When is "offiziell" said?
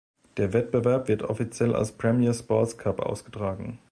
1.21-1.75